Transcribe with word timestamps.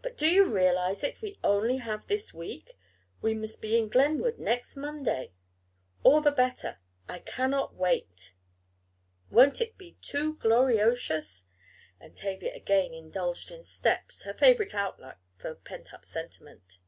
"But 0.00 0.16
do 0.16 0.26
you 0.26 0.50
realize 0.50 1.04
it, 1.04 1.20
we 1.20 1.32
have 1.34 1.38
only 1.44 1.82
this 2.06 2.32
week? 2.32 2.78
We 3.20 3.34
must 3.34 3.60
be 3.60 3.76
in 3.78 3.90
Glenwood 3.90 4.38
next 4.38 4.74
Monday." 4.74 5.34
"All 6.02 6.22
the 6.22 6.32
better. 6.32 6.78
I 7.10 7.18
cannot 7.18 7.74
wait. 7.74 8.32
Won't 9.28 9.60
it 9.60 9.76
be 9.76 9.98
too 10.00 10.36
gloriotious?" 10.36 11.44
and 12.00 12.16
Tavia 12.16 12.54
again 12.54 12.94
indulged 12.94 13.50
in 13.50 13.64
"steps," 13.64 14.22
her 14.22 14.32
favorite 14.32 14.74
outlet 14.74 15.18
for 15.36 15.54
pent 15.56 15.92
up 15.92 16.06
sentiment. 16.06 16.78